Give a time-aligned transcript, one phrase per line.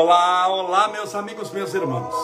[0.00, 2.14] Olá, olá, meus amigos, meus irmãos.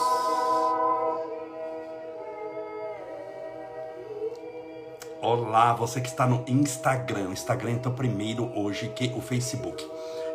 [5.21, 7.27] Olá, você que está no Instagram.
[7.27, 9.85] O Instagram então primeiro hoje que o Facebook.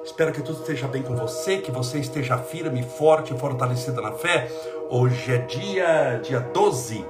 [0.05, 4.47] Espero que tudo esteja bem com você, que você esteja firme, forte fortalecida na fé.
[4.91, 7.02] Hoje é dia, dia 12,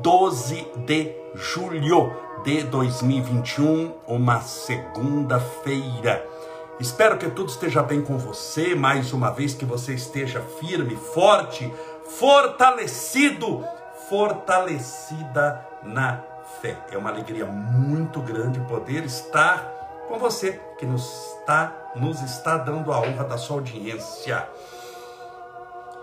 [0.00, 2.10] 12 de julho
[2.42, 6.33] de 2021, uma segunda-feira.
[6.80, 11.72] Espero que tudo esteja bem com você, mais uma vez que você esteja firme, forte,
[12.18, 13.64] fortalecido,
[14.08, 16.20] fortalecida na
[16.60, 16.76] fé.
[16.90, 21.04] É uma alegria muito grande poder estar com você que nos
[21.38, 24.48] está nos está dando a honra da sua audiência.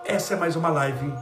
[0.05, 1.13] Essa é mais uma live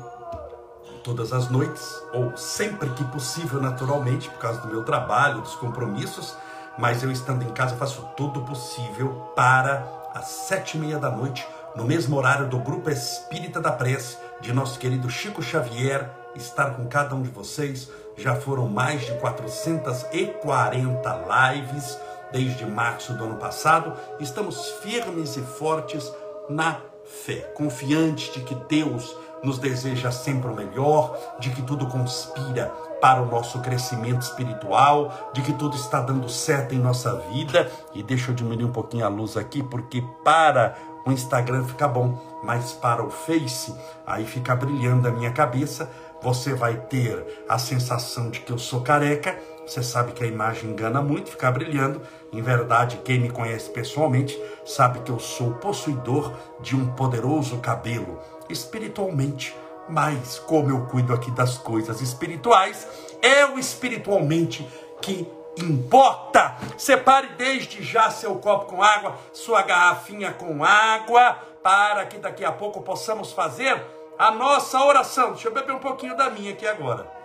[1.03, 6.38] todas as noites ou sempre que possível, naturalmente, por causa do meu trabalho, dos compromissos
[6.79, 11.45] mas eu estando em casa faço tudo possível para às sete e meia da noite,
[11.75, 16.88] no mesmo horário do Grupo Espírita da Prece, de nosso querido Chico Xavier, estar com
[16.88, 17.91] cada um de vocês.
[18.16, 21.99] Já foram mais de 440 lives
[22.31, 23.93] desde março do ano passado.
[24.19, 26.11] Estamos firmes e fortes
[26.49, 32.71] na fé, confiantes de que Deus nos deseja sempre o melhor, de que tudo conspira
[33.02, 37.69] para o nosso crescimento espiritual, de que tudo está dando certo em nossa vida.
[37.94, 42.17] E deixa eu diminuir um pouquinho a luz aqui, porque para o Instagram fica bom,
[42.44, 43.73] mas para o Face,
[44.05, 45.89] aí fica brilhando a minha cabeça.
[46.22, 49.38] Você vai ter a sensação de que eu sou careca.
[49.66, 52.02] Você sabe que a imagem engana muito, fica brilhando.
[52.33, 58.20] Em verdade, quem me conhece pessoalmente sabe que eu sou possuidor de um poderoso cabelo
[58.50, 59.55] espiritualmente
[59.90, 62.88] mas como eu cuido aqui das coisas espirituais,
[63.22, 64.68] é o espiritualmente
[65.02, 66.56] que importa.
[66.78, 72.52] Separe desde já seu copo com água, sua garrafinha com água, para que daqui a
[72.52, 73.83] pouco possamos fazer
[74.17, 75.32] a nossa oração.
[75.32, 77.20] Deixa eu beber um pouquinho da minha aqui agora.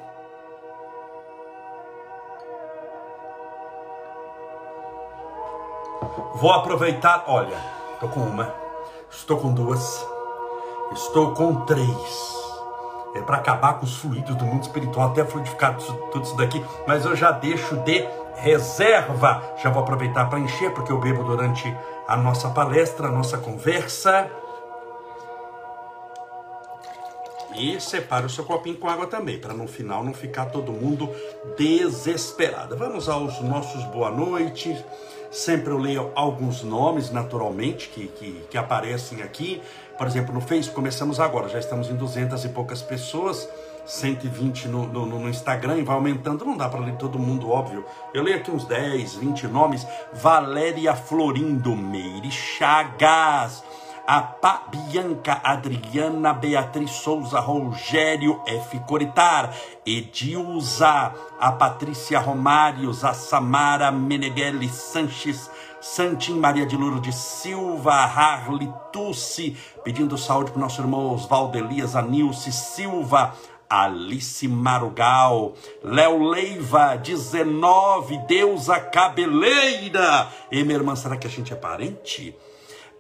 [6.35, 7.57] Vou aproveitar, olha,
[7.95, 8.55] estou com uma,
[9.11, 10.05] estou com duas,
[10.93, 12.44] estou com três
[13.15, 17.05] é para acabar com os fluidos do mundo espiritual, até fluidificar tudo isso daqui, mas
[17.05, 18.05] eu já deixo de
[18.37, 19.43] reserva.
[19.63, 21.75] Já vou aproveitar para encher, porque eu bebo durante
[22.09, 24.29] a nossa palestra, a nossa conversa.
[27.57, 31.09] E separe o seu copinho com água também, para no final não ficar todo mundo
[31.57, 32.77] desesperado.
[32.77, 34.77] Vamos aos nossos boa noite.
[35.31, 39.63] Sempre eu leio alguns nomes, naturalmente, que, que, que aparecem aqui.
[39.97, 43.49] Por exemplo, no Facebook, começamos agora, já estamos em 200 e poucas pessoas,
[43.87, 46.45] 120 no, no, no Instagram e vai aumentando.
[46.45, 47.85] Não dá para ler todo mundo, óbvio.
[48.13, 49.87] Eu leio aqui uns 10, 20 nomes.
[50.13, 53.63] Valéria Florindo Meire Chagas.
[54.07, 54.21] A
[54.69, 58.79] Bianca Adriana Beatriz Souza Rogério F.
[58.81, 59.55] Coritar,
[59.87, 65.51] Edilza, a Patrícia Romários, a Samara Meneghelli Sanches,
[65.85, 71.59] Santim Maria de Lourdes de Silva, Harley Tussi, pedindo saúde para o nosso irmão Oswaldo
[71.59, 73.35] Elias, Anilce Silva,
[73.69, 75.53] Alice Marugal,
[75.85, 80.27] Léo Leiva, 19, Deusa Cabeleira.
[80.51, 82.35] E minha irmã, será que a gente é parente?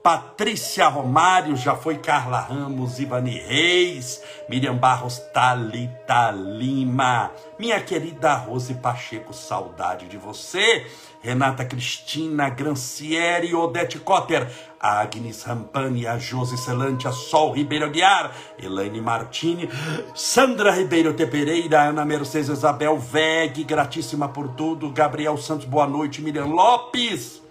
[0.05, 4.21] Patrícia Romário, já foi Carla Ramos, Ivani Reis,
[4.51, 10.87] Miriam Barros, Talita Lima, minha querida Rose Pacheco, saudade de você.
[11.23, 14.47] Renata Cristina, Grancieri, Odete Cotter,
[14.79, 18.31] Agnes Rampani, a Josi Celante, a Sol Ribeiro Guiar,
[18.63, 19.71] Elaine Martini,
[20.15, 26.49] Sandra Ribeiro Tepereira, Ana Mercedes Isabel Veg, gratíssima por tudo, Gabriel Santos, boa noite, Miriam
[26.49, 27.44] Lopes.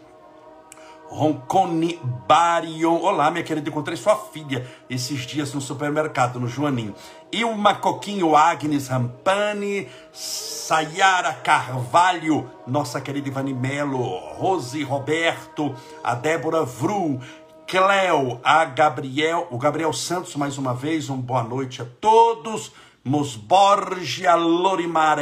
[1.14, 3.00] Roncone Barion.
[3.00, 6.96] Olá, minha querida, encontrei sua filha esses dias no supermercado, no Joaninho.
[7.32, 14.02] Ilma Coquinho, Agnes Rampani, Sayara Carvalho, nossa querida Ivani Melo,
[14.34, 17.20] Rose Roberto, a Débora Vru,
[17.68, 22.72] Cleo, a Gabriel, o Gabriel Santos, mais uma vez, um boa noite a todos.
[23.06, 25.18] Mosborgia Lorimar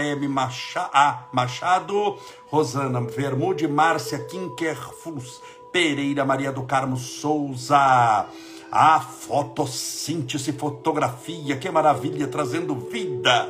[1.34, 8.28] Machado, Rosana Vermude, Márcia Kinkerfus, Pereira Maria do Carmo Souza.
[8.72, 13.50] A fotossíntese, fotografia, que maravilha, trazendo vida.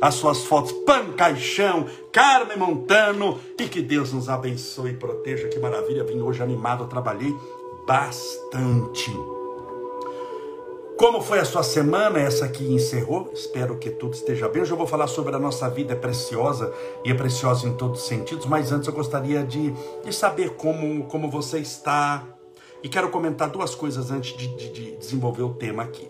[0.00, 5.48] As suas fotos, Pan Caixão, Carmen Montano, e que Deus nos abençoe e proteja.
[5.48, 7.34] Que maravilha, vim hoje animado, trabalhei
[7.86, 9.12] bastante.
[11.02, 12.20] Como foi a sua semana?
[12.20, 13.32] Essa aqui encerrou.
[13.34, 14.62] Espero que tudo esteja bem.
[14.62, 16.72] Hoje eu vou falar sobre a nossa vida é preciosa
[17.04, 18.46] e é preciosa em todos os sentidos.
[18.46, 19.72] Mas antes eu gostaria de,
[20.04, 22.24] de saber como, como você está.
[22.84, 26.08] e quero comentar duas coisas antes de, de, de desenvolver o tema aqui.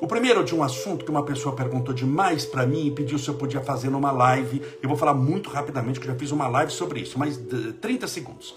[0.00, 3.28] O primeiro de um assunto que uma pessoa perguntou demais para mim e pediu se
[3.28, 4.62] eu podia fazer numa live.
[4.80, 7.40] Eu vou falar muito rapidamente, que eu já fiz uma live sobre isso, mas
[7.80, 8.54] 30 segundos.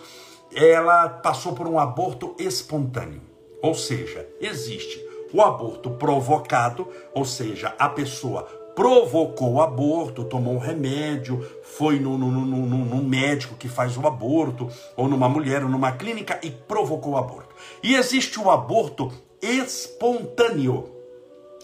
[0.54, 3.22] Ela passou por um aborto espontâneo.
[3.64, 8.44] Ou seja, existe o aborto provocado, ou seja, a pessoa
[8.74, 14.08] provocou o aborto, tomou um remédio, foi no, no, no, no, médico que faz o
[14.08, 17.54] aborto, ou numa mulher, ou numa clínica e provocou o aborto.
[17.84, 19.12] E existe o aborto
[19.42, 20.90] espontâneo.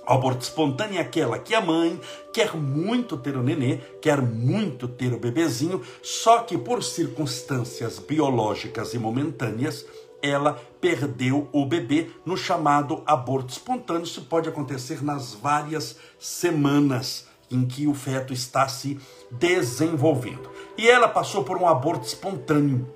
[0.06, 1.98] O aborto espontâneo é aquela que a mãe
[2.34, 8.94] quer muito ter o nenê, quer muito ter o bebezinho, só que por circunstâncias biológicas
[8.94, 9.86] e momentâneas,
[10.22, 14.04] ela perdeu o bebê no chamado aborto espontâneo.
[14.04, 20.50] Isso pode acontecer nas várias semanas em que o feto está se desenvolvendo.
[20.78, 22.88] E ela passou por um aborto espontâneo.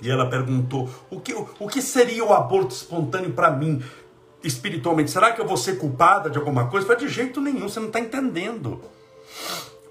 [0.00, 3.82] E ela perguntou: o que, o que seria o aborto espontâneo para mim?
[4.44, 6.86] espiritualmente, será que eu vou ser culpada de alguma coisa?
[6.86, 8.80] Falei, de jeito nenhum, você não está entendendo.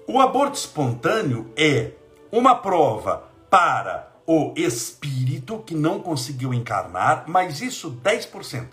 [0.06, 1.92] O aborto espontâneo é
[2.30, 8.66] uma prova para o espírito que não conseguiu encarnar, mas isso 10%.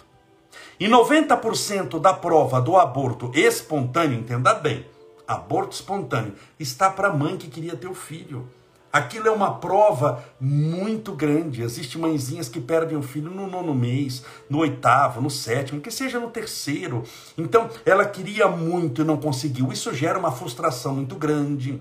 [0.80, 4.86] E 90% da prova do aborto espontâneo, entenda bem,
[5.28, 8.48] aborto espontâneo, está para a mãe que queria ter o filho.
[8.92, 11.62] Aquilo é uma prova muito grande.
[11.62, 16.20] Existem mãezinhas que perdem o filho no nono mês, no oitavo, no sétimo, que seja
[16.20, 17.04] no terceiro.
[17.38, 19.72] Então, ela queria muito e não conseguiu.
[19.72, 21.80] Isso gera uma frustração muito grande,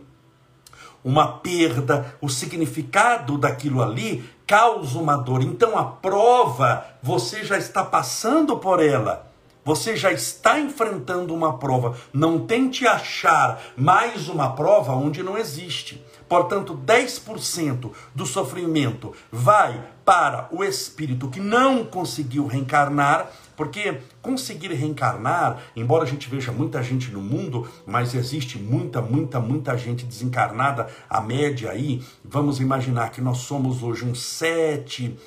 [1.05, 2.17] uma perda.
[2.21, 5.43] O significado daquilo ali causa uma dor.
[5.43, 9.29] Então, a prova, você já está passando por ela.
[9.65, 11.95] Você já está enfrentando uma prova.
[12.11, 16.03] Não tente achar mais uma prova onde não existe.
[16.27, 25.61] Portanto, 10% do sofrimento vai para o espírito que não conseguiu reencarnar, porque conseguir reencarnar,
[25.75, 30.87] embora a gente veja muita gente no mundo, mas existe muita, muita, muita gente desencarnada,
[31.11, 35.19] a média aí, vamos imaginar que nós somos hoje uns 7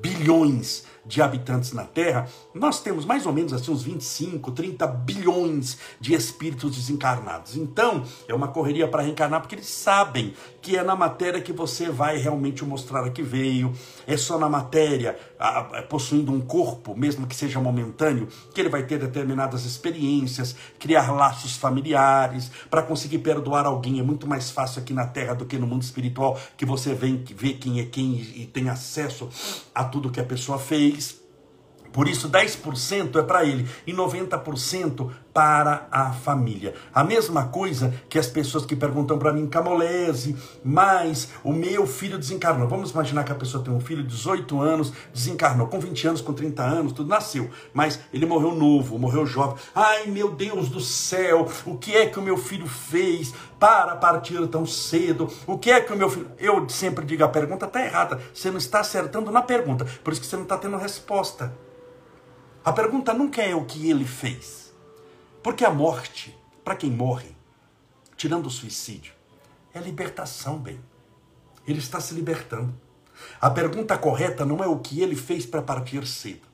[0.00, 5.78] bilhões de habitantes na Terra, nós temos mais ou menos assim uns 25, 30 bilhões
[6.00, 7.56] de espíritos desencarnados.
[7.56, 11.90] Então, é uma correria para reencarnar porque eles sabem que é na matéria que você
[11.90, 13.72] vai realmente mostrar a que veio,
[14.06, 15.18] é só na matéria,
[15.88, 21.56] possuindo um corpo, mesmo que seja momentâneo, que ele vai ter determinadas experiências, criar laços
[21.56, 25.66] familiares, para conseguir perdoar alguém é muito mais fácil aqui na Terra do que no
[25.66, 29.28] mundo espiritual, que você vê, vê quem é quem e tem acesso
[29.74, 31.19] a tudo que a pessoa fez.
[31.92, 36.74] Por isso, 10% é para ele e 90% para a família.
[36.92, 42.18] A mesma coisa que as pessoas que perguntam para mim, Camolese, mas o meu filho
[42.18, 42.68] desencarnou.
[42.68, 46.20] Vamos imaginar que a pessoa tem um filho de 18 anos, desencarnou com 20 anos,
[46.20, 49.56] com 30 anos, tudo nasceu, mas ele morreu novo, morreu jovem.
[49.74, 54.46] Ai, meu Deus do céu, o que é que o meu filho fez para partir
[54.48, 55.28] tão cedo?
[55.46, 56.30] O que é que o meu filho.
[56.38, 58.20] Eu sempre digo a pergunta está errada.
[58.32, 61.69] Você não está acertando na pergunta, por isso que você não está tendo resposta.
[62.62, 64.72] A pergunta nunca é o que ele fez.
[65.42, 67.34] Porque a morte, para quem morre,
[68.16, 69.14] tirando o suicídio,
[69.72, 70.78] é libertação, bem.
[71.66, 72.74] Ele está se libertando.
[73.40, 76.46] A pergunta correta não é o que ele fez para partir cedo.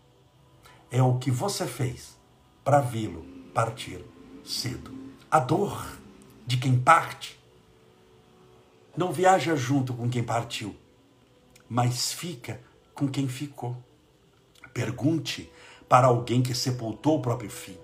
[0.91, 2.17] É o que você fez
[2.63, 4.05] para vê-lo partir
[4.45, 4.97] cedo.
[5.29, 5.99] A dor
[6.47, 7.37] de quem parte
[8.97, 10.77] não viaja junto com quem partiu,
[11.69, 12.61] mas fica
[12.95, 13.77] com quem ficou.
[14.73, 15.51] Pergunte
[15.89, 17.79] para alguém que sepultou o próprio filho.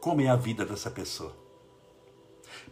[0.00, 1.32] Como é a vida dessa pessoa?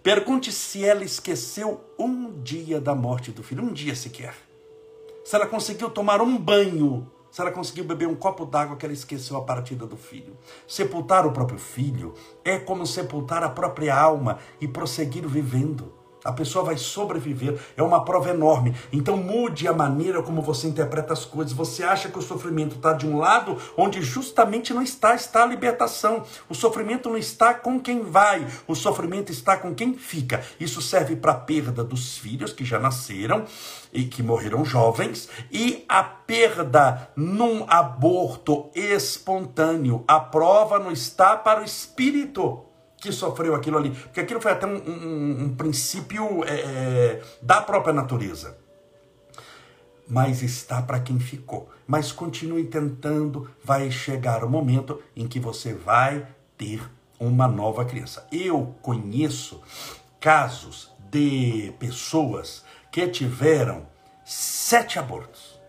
[0.03, 4.35] Pergunte se ela esqueceu um dia da morte do filho, um dia sequer.
[5.25, 8.95] Se ela conseguiu tomar um banho, se ela conseguiu beber um copo d'água que ela
[8.95, 10.37] esqueceu a partida do filho.
[10.67, 12.15] Sepultar o próprio filho
[12.45, 15.93] é como sepultar a própria alma e prosseguir vivendo.
[16.27, 17.59] A pessoa vai sobreviver.
[17.77, 18.75] É uma prova enorme.
[18.93, 21.53] Então mude a maneira como você interpreta as coisas.
[21.53, 25.47] Você acha que o sofrimento está de um lado, onde justamente não está, está a
[25.47, 26.25] libertação.
[26.49, 30.43] O sofrimento não está com quem vai, o sofrimento está com quem fica.
[30.59, 33.45] Isso serve para a perda dos filhos que já nasceram
[33.93, 40.05] e que morreram jovens, e a perda num aborto espontâneo.
[40.07, 42.67] A prova não está para o espírito
[42.99, 43.91] que sofreu aquilo ali.
[43.91, 48.59] Porque aquilo foi até um, um, um princípio é, é, da própria natureza.
[50.09, 51.69] Mas está para quem ficou.
[51.87, 56.27] Mas continue tentando, vai chegar o momento em que você vai
[56.57, 56.81] ter
[57.19, 58.27] uma nova criança.
[58.31, 59.61] Eu conheço
[60.21, 63.87] casos de pessoas que tiveram
[64.25, 65.61] sete abortos.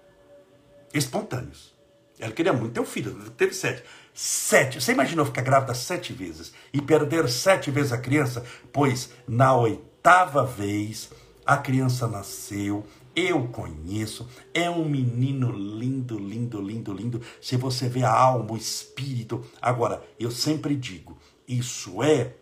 [0.94, 1.76] espontâneos.
[2.20, 3.84] Ela queria muito ter um filho, teve sete.
[4.20, 4.82] Sete.
[4.82, 8.44] Você imaginou ficar grávida sete vezes e perder sete vezes a criança?
[8.74, 11.12] Pois na oitava vez
[11.46, 12.84] a criança nasceu.
[13.16, 17.22] Eu conheço, é um menino lindo, lindo, lindo, lindo.
[17.40, 19.46] Se você vê a alma, o espírito.
[19.62, 21.16] Agora, eu sempre digo,
[21.48, 22.34] isso é,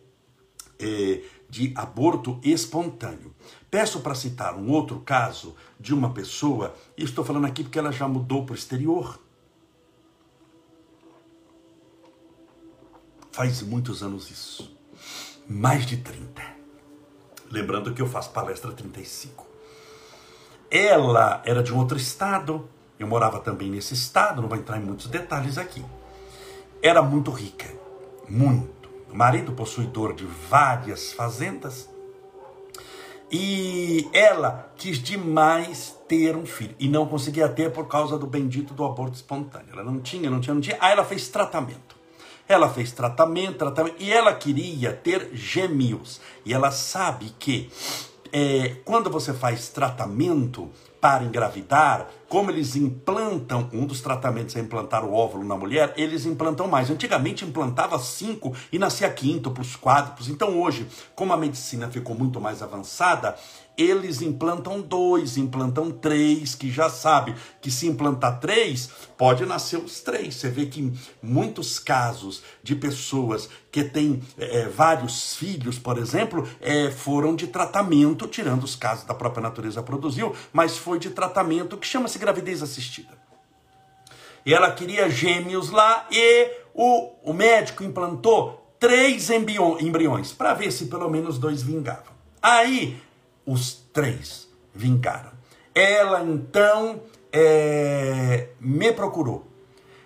[0.80, 3.36] é de aborto espontâneo.
[3.70, 7.92] Peço para citar um outro caso de uma pessoa, e estou falando aqui porque ela
[7.92, 9.20] já mudou para o exterior.
[13.36, 14.74] Faz muitos anos isso.
[15.46, 16.42] Mais de 30.
[17.52, 19.46] Lembrando que eu faço palestra 35.
[20.72, 22.66] Ela era de um outro estado,
[22.98, 25.84] eu morava também nesse estado, não vou entrar em muitos detalhes aqui.
[26.82, 27.68] Era muito rica,
[28.30, 28.90] muito.
[29.12, 31.90] O marido possuidor de várias fazendas.
[33.30, 38.74] E ela quis demais ter um filho e não conseguia ter por causa do bendito
[38.74, 39.74] do aborto espontâneo.
[39.74, 40.78] Ela não tinha, não tinha, não tinha.
[40.80, 41.95] Aí ela fez tratamento.
[42.48, 46.22] Ela fez tratamento, tratamento e ela queria ter gêmeos.
[46.46, 47.72] E ela sabe que
[48.32, 55.06] é, quando você faz tratamento para engravidar, como eles implantam, um dos tratamentos é implantar
[55.06, 56.90] o óvulo na mulher, eles implantam mais.
[56.90, 60.28] Antigamente implantava cinco e nascia quíntuplos, quádruplos.
[60.28, 63.36] Então hoje, como a medicina ficou muito mais avançada,
[63.78, 70.02] eles implantam dois, implantam três, que já sabe que se implantar três, pode nascer os
[70.02, 70.36] três.
[70.36, 76.90] Você vê que muitos casos de pessoas que têm é, vários filhos, por exemplo, é,
[76.92, 81.88] foram de tratamento, tirando os casos da própria natureza produziu, mas foi de tratamento que
[81.88, 83.26] chama-se gravidez assistida.
[84.46, 90.86] E ela queria gêmeos lá e o, o médico implantou três embriões para ver se
[90.86, 92.14] pelo menos dois vingavam.
[92.42, 93.02] Aí
[93.46, 95.32] os três vingaram.
[95.74, 99.46] Ela então é, me procurou,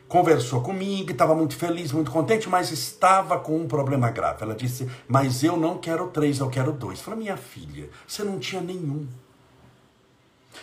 [0.08, 4.43] conversou comigo, estava muito feliz, muito contente, mas estava com um problema grave.
[4.43, 7.00] Ela disse: Mas eu não quero três, eu quero dois.
[7.00, 9.08] Eu falei: Minha filha, você não tinha nenhum.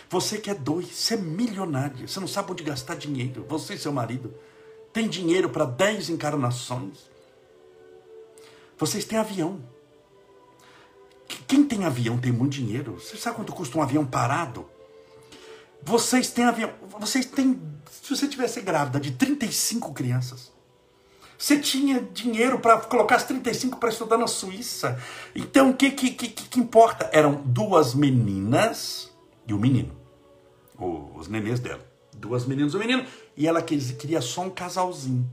[0.09, 3.45] Você quer dois, você é milionária, você não sabe onde gastar dinheiro.
[3.47, 4.33] Você e seu marido
[4.91, 7.09] tem dinheiro para dez encarnações.
[8.77, 9.59] Vocês têm avião.
[11.47, 12.99] Quem tem avião tem muito dinheiro.
[12.99, 14.65] Você sabe quanto custa um avião parado?
[15.83, 16.71] Vocês têm avião.
[16.99, 17.61] Vocês têm.
[17.89, 20.51] Se você tivesse grávida de 35 crianças,
[21.37, 24.99] você tinha dinheiro para colocar as 35 para estudar na Suíça.
[25.35, 27.09] Então, o que, que, que, que importa?
[27.13, 29.11] Eram duas meninas
[29.45, 29.95] e um menino.
[30.77, 31.85] Os nenês dela.
[32.15, 33.05] Duas meninas e um menino.
[33.35, 35.29] E ela queria só um casalzinho.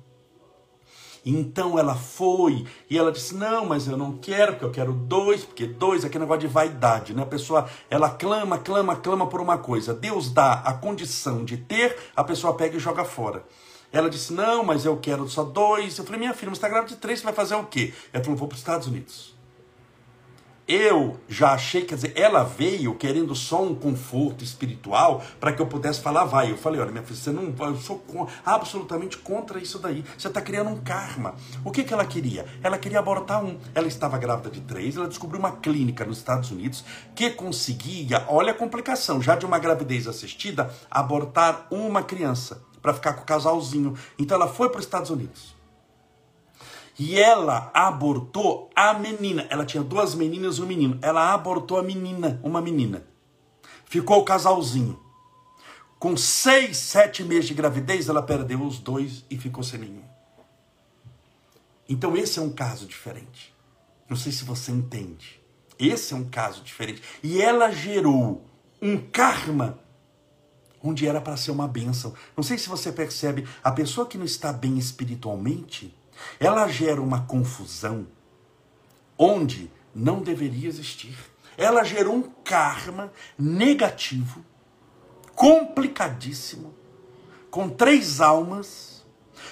[1.25, 5.45] Então ela foi e ela disse: Não, mas eu não quero, porque eu quero dois,
[5.45, 7.23] porque dois é aquele negócio de vaidade, né?
[7.23, 9.95] A pessoa ela clama, clama, clama por uma coisa.
[9.95, 13.45] Deus dá a condição de ter, a pessoa pega e joga fora.
[13.90, 15.97] Ela disse: Não, mas eu quero só dois.
[15.97, 17.95] Eu falei: Minha filha, você está grávida de três, você vai fazer o quê?
[18.12, 19.34] Ela falou: Vou para os Estados Unidos.
[20.66, 25.66] Eu já achei, quer dizer, ela veio querendo só um conforto espiritual para que eu
[25.66, 26.50] pudesse falar, vai.
[26.50, 28.02] Eu falei, olha, minha filha, você não vai, eu sou
[28.42, 30.02] absolutamente contra isso daí.
[30.16, 31.35] Você está criando um karma.
[31.62, 32.47] O que, que ela queria?
[32.62, 33.59] Ela queria abortar um.
[33.75, 36.83] Ela estava grávida de três, ela descobriu uma clínica nos Estados Unidos
[37.14, 43.12] que conseguia, olha a complicação, já de uma gravidez assistida, abortar uma criança para ficar
[43.12, 43.94] com o casalzinho.
[44.18, 45.54] Então ela foi para os Estados Unidos.
[46.99, 49.47] E ela abortou a menina.
[49.51, 50.99] Ela tinha duas meninas e um menino.
[51.03, 53.05] Ela abortou a menina, uma menina.
[53.85, 55.01] Ficou o casalzinho.
[55.99, 60.05] Com seis, sete meses de gravidez, ela perdeu os dois e ficou sem nenhum.
[61.89, 63.55] Então esse é um caso diferente.
[64.09, 65.41] Não sei se você entende.
[65.79, 67.03] Esse é um caso diferente.
[67.23, 68.45] E ela gerou
[68.81, 69.79] um karma
[70.83, 72.15] onde era para ser uma bênção.
[72.37, 75.97] Não sei se você percebe, a pessoa que não está bem espiritualmente,
[76.38, 78.06] ela gera uma confusão
[79.18, 81.16] onde não deveria existir.
[81.56, 84.44] Ela gerou um karma negativo,
[85.35, 86.75] complicadíssimo,
[87.50, 89.04] com três almas,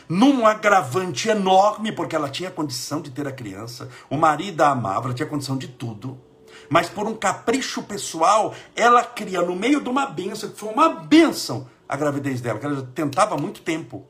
[0.09, 5.07] num agravante enorme, porque ela tinha condição de ter a criança, o marido a amava,
[5.07, 6.21] ela tinha condição de tudo.
[6.69, 10.89] Mas por um capricho pessoal, ela cria no meio de uma benção, que foi uma
[10.89, 14.07] benção a gravidez dela, que ela tentava há muito tempo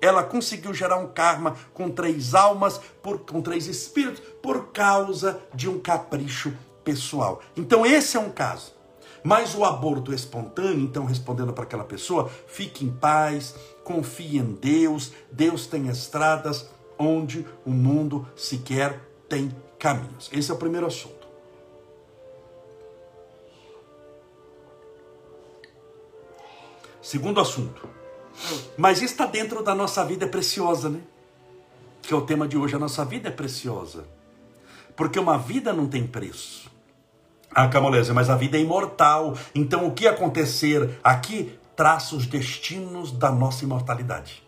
[0.00, 5.68] ela conseguiu gerar um karma com três almas, por, com três espíritos, por causa de
[5.68, 6.52] um capricho
[6.84, 7.40] pessoal.
[7.56, 8.76] Então, esse é um caso.
[9.22, 15.12] Mas o aborto espontâneo, então, respondendo para aquela pessoa, fique em paz, confie em Deus,
[15.30, 20.30] Deus tem estradas onde o mundo sequer tem caminhos.
[20.32, 21.26] Esse é o primeiro assunto.
[27.02, 27.97] Segundo assunto.
[28.76, 31.00] Mas está dentro da nossa vida é preciosa, né?
[32.02, 32.74] Que é o tema de hoje.
[32.74, 34.04] A nossa vida é preciosa.
[34.96, 36.70] Porque uma vida não tem preço.
[37.50, 39.36] Ah, Camolese, mas a vida é imortal.
[39.54, 44.42] Então o que acontecer aqui traça os destinos da nossa imortalidade.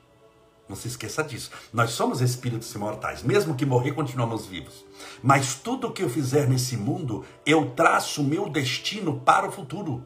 [0.68, 1.50] Não se esqueça disso.
[1.73, 3.25] Nós somos espíritos imortais.
[3.25, 4.85] Mesmo que morrer, continuamos vivos.
[5.20, 9.52] Mas tudo o que eu fizer nesse mundo, eu traço o meu destino para o
[9.52, 10.04] futuro.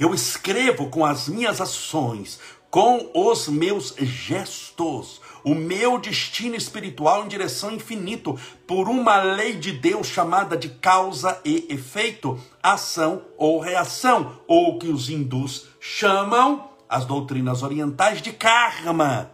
[0.00, 2.40] Eu escrevo com as minhas ações,
[2.70, 9.72] com os meus gestos, o meu destino espiritual em direção infinito, por uma lei de
[9.72, 17.04] Deus chamada de causa e efeito, ação ou reação, ou que os hindus chamam, as
[17.04, 19.30] doutrinas orientais, de karma.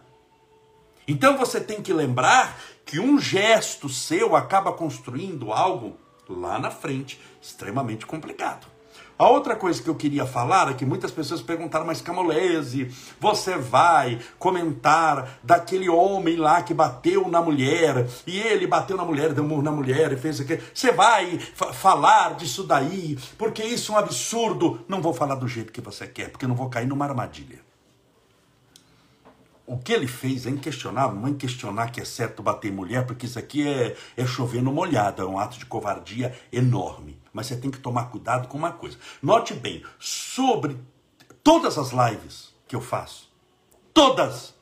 [1.07, 5.95] Então você tem que lembrar que um gesto seu acaba construindo algo
[6.27, 8.75] lá na frente extremamente complicado.
[9.19, 13.57] A outra coisa que eu queria falar é que muitas pessoas perguntaram, mas Camolese, você
[13.57, 19.43] vai comentar daquele homem lá que bateu na mulher, e ele bateu na mulher, deu
[19.43, 20.61] um murro na mulher e fez aquilo.
[20.71, 21.39] Você vai
[21.73, 24.85] falar disso daí, porque isso é um absurdo.
[24.87, 27.65] Não vou falar do jeito que você quer, porque não vou cair numa armadilha.
[29.65, 33.25] O que ele fez é inquestionável, não é questionar que é certo bater mulher, porque
[33.25, 37.19] isso aqui é, é chover no molhado, é um ato de covardia enorme.
[37.33, 38.97] Mas você tem que tomar cuidado com uma coisa.
[39.21, 40.77] Note bem, sobre
[41.43, 43.31] todas as lives que eu faço,
[43.93, 44.55] todas,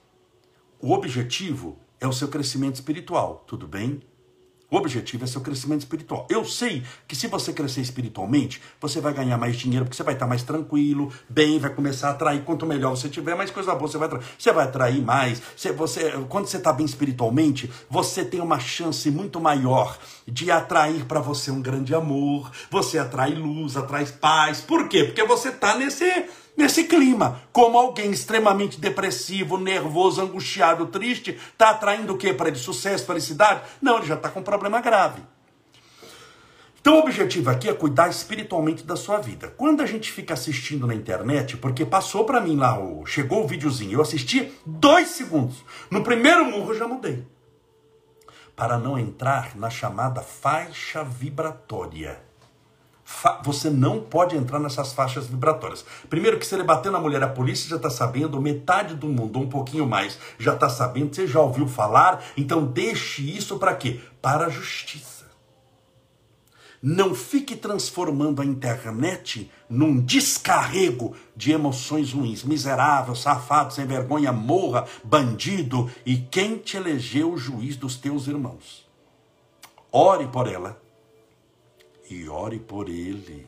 [0.79, 4.01] o objetivo é o seu crescimento espiritual, tudo bem?
[4.69, 6.27] O objetivo é seu crescimento espiritual.
[6.29, 10.15] Eu sei que se você crescer espiritualmente, você vai ganhar mais dinheiro, porque você vai
[10.15, 12.43] estar mais tranquilo, bem, vai começar a atrair.
[12.43, 14.23] Quanto melhor você tiver, mais coisa boa você vai atrair.
[14.37, 15.41] Você vai atrair mais.
[15.55, 21.05] Você, você, quando você está bem espiritualmente, você tem uma chance muito maior de atrair
[21.05, 22.51] para você um grande amor.
[22.71, 24.61] Você atrai luz, atrai paz.
[24.61, 25.03] Por quê?
[25.03, 27.41] Porque você está nesse nesse clima.
[27.51, 32.57] Como alguém extremamente depressivo, nervoso, angustiado, triste, está atraindo o quê para ele?
[32.57, 33.61] Sucesso, felicidade?
[33.81, 35.21] Não, ele já está com um problema grave.
[36.79, 39.47] Então o objetivo aqui é cuidar espiritualmente da sua vida.
[39.57, 42.77] Quando a gente fica assistindo na internet, porque passou para mim lá,
[43.07, 45.65] chegou o videozinho, eu assisti dois segundos.
[45.89, 47.25] No primeiro murro eu já mudei.
[48.55, 52.21] Para não entrar na chamada faixa vibratória
[53.43, 55.85] você não pode entrar nessas faixas vibratórias.
[56.09, 59.39] Primeiro que se ele bater na mulher, a polícia já está sabendo, metade do mundo,
[59.39, 63.99] um pouquinho mais, já está sabendo, você já ouviu falar, então deixe isso para quê?
[64.21, 65.15] Para a justiça.
[66.81, 72.43] Não fique transformando a internet num descarrego de emoções ruins.
[72.43, 75.89] Miserável, safado, sem vergonha, morra, bandido.
[76.05, 78.87] E quem te elegeu o juiz dos teus irmãos?
[79.91, 80.84] Ore por ela
[82.09, 83.47] e ore por ele,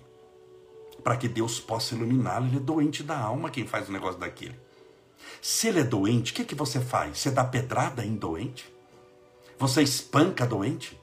[1.04, 2.48] para que Deus possa iluminá-lo.
[2.48, 4.60] Ele é doente da alma quem faz o negócio daquele.
[5.42, 7.20] Se ele é doente, o que, que você faz?
[7.20, 8.72] Você dá pedrada em doente?
[9.58, 11.00] Você espanca doente?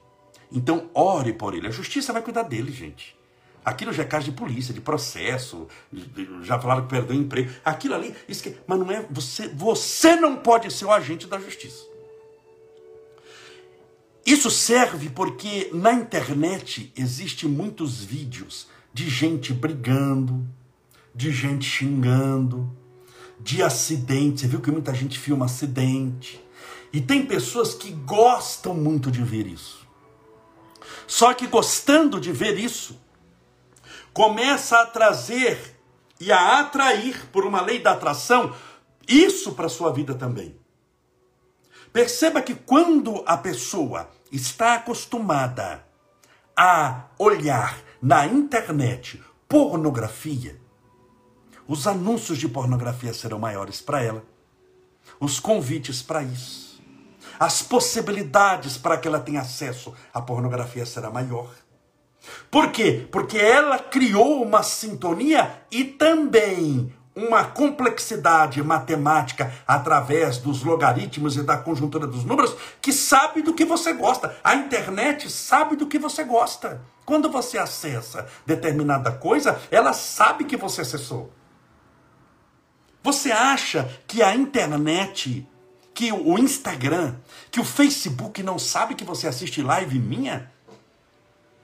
[0.51, 1.67] Então ore por ele.
[1.67, 3.15] A justiça vai cuidar dele, gente.
[3.63, 5.67] Aquilo já é caso de polícia, de processo,
[6.43, 7.51] já falaram que perdeu o emprego.
[7.65, 11.39] Aquilo ali, isso que, mas não é você, você não pode ser o agente da
[11.39, 11.83] justiça.
[14.25, 20.47] Isso serve porque na internet existe muitos vídeos de gente brigando,
[21.13, 22.75] de gente xingando,
[23.39, 24.41] de acidente.
[24.41, 26.43] Você viu que muita gente filma acidente.
[26.91, 29.85] E tem pessoas que gostam muito de ver isso.
[31.05, 32.99] Só que gostando de ver isso,
[34.11, 35.79] começa a trazer
[36.19, 38.55] e a atrair por uma lei da atração
[39.07, 40.57] isso para sua vida também.
[41.95, 45.87] Perceba que quando a pessoa está acostumada
[46.53, 50.59] a olhar na internet pornografia,
[51.65, 54.25] os anúncios de pornografia serão maiores para ela,
[55.21, 56.83] os convites para isso,
[57.39, 61.49] as possibilidades para que ela tenha acesso à pornografia será maior.
[62.51, 63.07] Por quê?
[63.09, 71.57] Porque ela criou uma sintonia e também uma complexidade matemática através dos logaritmos e da
[71.57, 74.35] conjuntura dos números que sabe do que você gosta.
[74.43, 76.81] A internet sabe do que você gosta.
[77.05, 81.31] Quando você acessa determinada coisa, ela sabe que você acessou.
[83.01, 85.47] Você acha que a internet,
[85.93, 87.15] que o Instagram,
[87.49, 90.51] que o Facebook não sabe que você assiste live minha?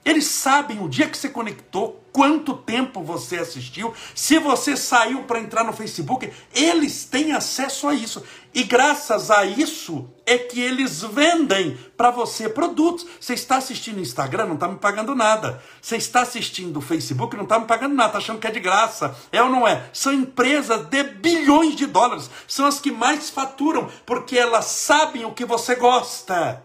[0.04, 5.40] Eles sabem o dia que você conectou, quanto tempo você assistiu, se você saiu para
[5.40, 8.22] entrar no Facebook, eles têm acesso a isso.
[8.52, 13.06] E graças a isso é que eles vendem para você produtos.
[13.18, 15.62] Você está assistindo Instagram, não está me pagando nada.
[15.80, 19.16] Você está assistindo Facebook, não está me pagando nada, está achando que é de graça.
[19.30, 19.88] É ou não é?
[19.92, 22.28] São empresas de bilhões de dólares.
[22.46, 26.62] São as que mais faturam, porque elas sabem o que você gosta.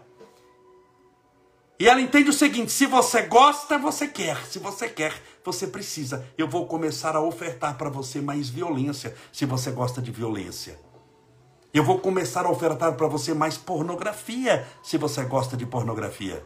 [1.80, 4.44] E ela entende o seguinte: se você gosta, você quer.
[4.46, 5.14] Se você quer,
[5.44, 6.26] você precisa.
[6.36, 10.78] Eu vou começar a ofertar para você mais violência, se você gosta de violência.
[11.72, 16.44] Eu vou começar a ofertar para você mais pornografia, se você gosta de pornografia.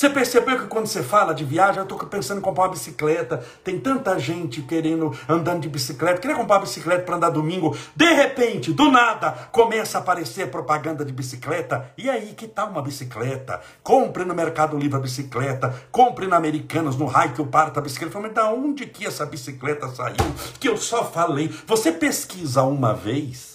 [0.00, 3.44] Você percebeu que quando você fala de viagem, eu estou pensando em comprar uma bicicleta.
[3.62, 7.76] Tem tanta gente querendo andando de bicicleta, queria comprar uma bicicleta para andar domingo.
[7.94, 11.92] De repente, do nada, começa a aparecer propaganda de bicicleta.
[11.98, 13.60] E aí, que tal uma bicicleta?
[13.82, 17.82] Compre no Mercado Livre a bicicleta, compre na Americanas, no raio que eu parto a
[17.82, 18.14] bicicleta.
[18.14, 20.16] Falei, da onde que essa bicicleta saiu?
[20.58, 21.54] Que eu só falei.
[21.66, 23.49] Você pesquisa uma vez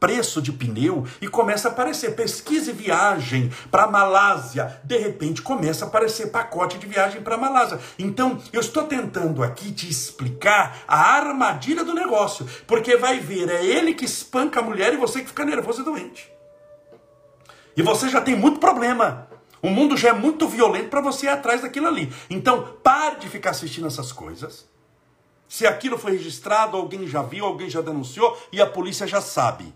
[0.00, 4.80] preço de pneu e começa a aparecer pesquisa e viagem para Malásia.
[4.84, 7.78] De repente começa a aparecer pacote de viagem para Malásia.
[7.98, 13.64] Então, eu estou tentando aqui te explicar a armadilha do negócio, porque vai ver, é
[13.64, 16.32] ele que espanca a mulher e você que fica nervoso e doente.
[17.76, 19.28] E você já tem muito problema.
[19.60, 22.12] O mundo já é muito violento para você ir atrás daquilo ali.
[22.30, 24.68] Então, pare de ficar assistindo essas coisas.
[25.48, 29.74] Se aquilo foi registrado, alguém já viu, alguém já denunciou e a polícia já sabe.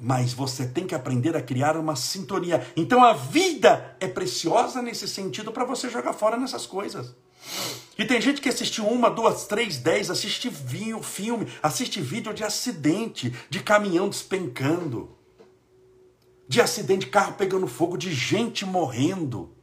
[0.00, 2.66] Mas você tem que aprender a criar uma sintonia.
[2.76, 7.14] Então a vida é preciosa nesse sentido para você jogar fora nessas coisas.
[7.96, 12.42] E tem gente que assiste uma, duas, três, dez, assiste vinho, filme, assiste vídeo de
[12.42, 15.16] acidente, de caminhão despencando,
[16.48, 19.54] de acidente de carro pegando fogo, de gente morrendo.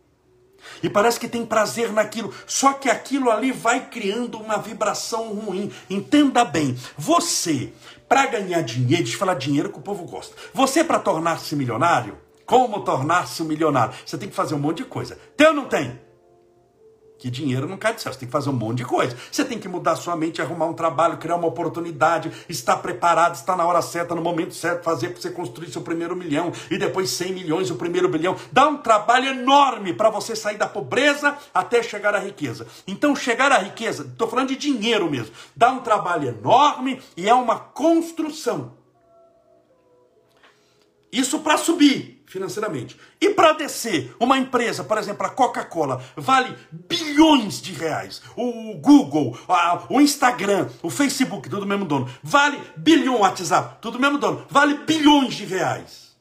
[0.82, 5.72] E parece que tem prazer naquilo, só que aquilo ali vai criando uma vibração ruim.
[5.90, 7.74] Entenda bem, você
[8.12, 10.36] para ganhar dinheiro, deixa eu falar dinheiro que o povo gosta.
[10.54, 13.94] Você, para tornar-se milionário, como tornar-se um milionário?
[14.06, 15.18] Você tem que fazer um monte de coisa.
[15.38, 15.98] Tem ou não tem?
[17.22, 19.16] Que dinheiro não cai do céu, você tem que fazer um monte de coisa.
[19.32, 23.56] Você tem que mudar sua mente, arrumar um trabalho, criar uma oportunidade, estar preparado, estar
[23.56, 27.12] na hora certa, no momento certo, fazer para você construir seu primeiro milhão e depois
[27.12, 28.36] 100 milhões, o primeiro bilhão.
[28.52, 32.66] Dá um trabalho enorme para você sair da pobreza até chegar à riqueza.
[32.88, 37.34] Então, chegar à riqueza, estou falando de dinheiro mesmo, dá um trabalho enorme e é
[37.36, 38.74] uma construção.
[41.12, 42.98] Isso para subir financeiramente.
[43.20, 48.22] E para descer, uma empresa, por exemplo, a Coca-Cola, vale bilhões de reais.
[48.36, 49.38] O Google,
[49.90, 54.78] o Instagram, o Facebook, tudo mesmo dono, vale bilhão, o WhatsApp, tudo mesmo dono, vale
[54.86, 56.18] bilhões de reais.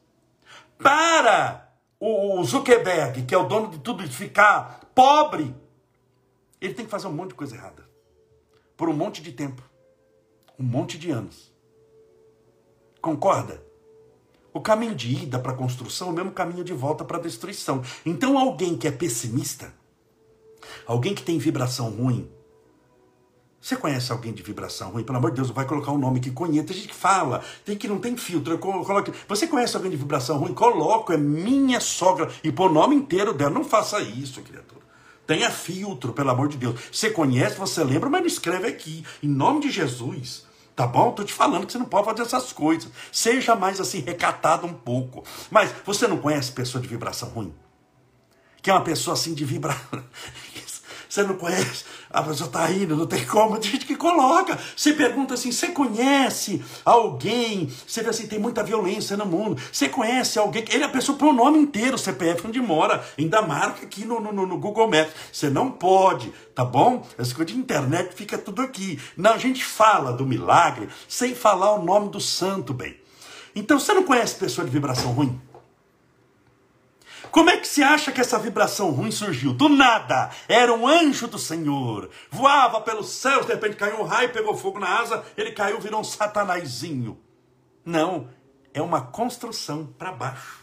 [0.77, 5.55] Para o Zuckerberg, que é o dono de tudo, ficar pobre,
[6.61, 7.88] ele tem que fazer um monte de coisa errada.
[8.77, 9.62] Por um monte de tempo.
[10.59, 11.55] Um monte de anos.
[13.01, 13.70] Concorda?
[14.53, 17.21] O caminho de ida para a construção é o mesmo caminho de volta para a
[17.21, 17.83] destruição.
[18.05, 19.73] Então, alguém que é pessimista,
[20.87, 22.29] alguém que tem vibração ruim,
[23.61, 25.05] você conhece alguém de vibração ruim?
[25.05, 26.69] Pelo amor de Deus, vai colocar um nome que conheça.
[26.69, 28.57] Tem gente que fala, tem que não tem filtro.
[28.59, 29.13] Coloque.
[29.29, 30.55] Você conhece alguém de vibração ruim?
[30.55, 32.31] Coloco, é minha sogra.
[32.43, 33.51] E pôr o nome inteiro dela.
[33.51, 34.81] Não faça isso, criatura.
[35.27, 36.81] Tenha filtro, pelo amor de Deus.
[36.91, 39.05] Você conhece, você lembra, mas não escreve aqui.
[39.23, 40.47] Em nome de Jesus.
[40.81, 41.12] Tá bom?
[41.12, 42.90] Tô te falando que você não pode fazer essas coisas.
[43.12, 45.23] Seja mais assim, recatado um pouco.
[45.51, 47.55] Mas você não conhece pessoa de vibração ruim?
[48.62, 50.03] Que é uma pessoa assim de vibração.
[51.11, 51.85] Você não conhece?
[52.09, 53.59] A pessoa está indo, não tem como.
[53.59, 54.57] Tem gente que coloca.
[54.77, 57.68] Você pergunta assim: você conhece alguém?
[57.85, 59.61] Você vê assim: tem muita violência no mundo.
[59.73, 60.64] Você conhece alguém?
[60.70, 63.05] Ele, a pessoa põe o nome inteiro, CPF, onde mora.
[63.18, 65.12] Ainda marca aqui no, no, no Google Maps.
[65.33, 67.05] Você não pode, tá bom?
[67.18, 68.96] Essa coisa de internet fica tudo aqui.
[69.16, 72.96] Não, a gente fala do milagre sem falar o nome do santo, bem.
[73.53, 75.50] Então você não conhece pessoa de vibração ruim?
[77.31, 79.53] Como é que se acha que essa vibração ruim surgiu?
[79.53, 80.31] Do nada.
[80.49, 82.11] Era um anjo do Senhor.
[82.31, 86.01] Voava pelos céus, de repente caiu um raio, pegou fogo na asa, ele caiu, virou
[86.01, 87.19] um satanazinho.
[87.85, 88.29] Não,
[88.75, 90.60] é uma construção para baixo.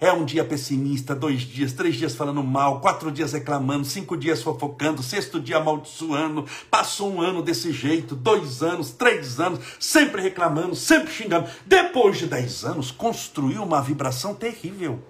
[0.00, 4.42] É um dia pessimista, dois dias, três dias falando mal, quatro dias reclamando, cinco dias
[4.42, 6.44] fofocando, sexto dia amaldiçoando.
[6.68, 11.48] Passou um ano desse jeito, dois anos, três anos, sempre reclamando, sempre xingando.
[11.64, 15.00] Depois de dez anos, construiu uma vibração terrível.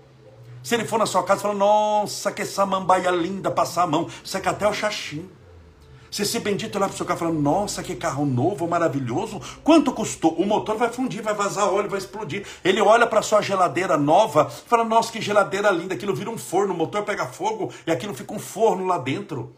[0.63, 4.49] Se ele for na sua casa falar, nossa, que samambaia linda passar a mão, quer
[4.49, 5.29] até o xaxim.
[6.23, 9.41] Se bendito lá pro seu carro falando, nossa, que carro novo, maravilhoso.
[9.65, 10.33] Quanto custou?
[10.35, 12.47] O motor vai fundir, vai vazar óleo, vai explodir.
[12.65, 15.95] Ele olha para sua geladeira nova, fala, nossa, que geladeira linda.
[15.95, 19.53] Aquilo vira um forno, o motor pega fogo e aquilo fica um forno lá dentro.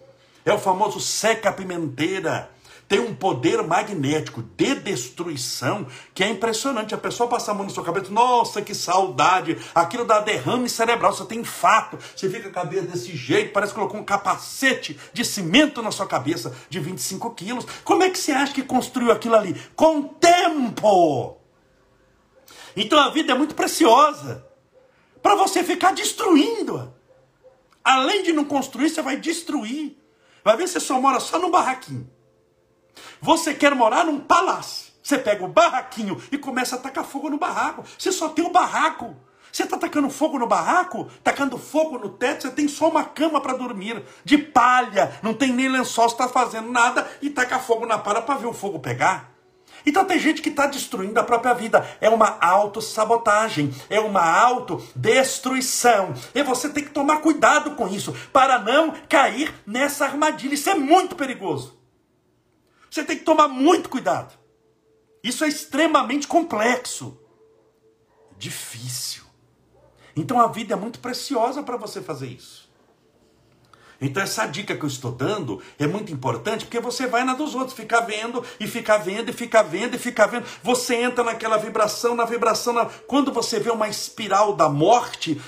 [0.47, 2.49] É o famoso seca-pimenteira
[2.88, 6.94] tem um poder magnético de destruição que é impressionante.
[6.94, 11.12] A pessoa passa a mão na sua cabeça, nossa, que saudade, aquilo dá derrame cerebral,
[11.12, 15.25] você tem infarto, você fica a cabeça desse jeito, parece que colocou um capacete de
[15.25, 17.66] cimento na sua cabeça de 25 quilos.
[17.83, 19.61] Como é que você acha que construiu aquilo ali?
[19.75, 21.38] Com tempo!
[22.77, 24.46] Então a vida é muito preciosa
[25.22, 26.94] para você ficar destruindo.
[27.83, 29.96] Além de não construir, você vai destruir.
[30.44, 32.16] Vai ver se você só mora só no barraquinho.
[33.21, 34.93] Você quer morar num palácio.
[35.03, 37.85] Você pega o barraquinho e começa a tacar fogo no barraco.
[37.97, 39.17] Você só tem o barraco.
[39.53, 43.41] Você está tacando fogo no barraco, tacando fogo no teto, você tem só uma cama
[43.41, 47.87] para dormir, de palha, não tem nem lençol, você está fazendo nada e taca fogo
[47.87, 49.33] na palha para ver o fogo pegar.
[49.87, 51.89] Então tem gente que está destruindo a própria vida.
[52.01, 56.13] É uma autossabotagem, é uma autodestruição.
[56.35, 60.55] E você tem que tomar cuidado com isso, para não cair nessa armadilha.
[60.55, 61.79] Isso é muito perigoso.
[62.90, 64.37] Você tem que tomar muito cuidado.
[65.22, 67.20] Isso é extremamente complexo.
[68.38, 69.25] Difícil.
[70.14, 72.66] Então a vida é muito preciosa para você fazer isso.
[74.01, 77.55] Então essa dica que eu estou dando é muito importante porque você vai na dos
[77.55, 80.45] outros, ficar vendo e ficar vendo e ficar vendo e ficar vendo.
[80.63, 82.73] Você entra naquela vibração, na vibração.
[82.73, 82.87] Na...
[83.07, 85.41] Quando você vê uma espiral da morte,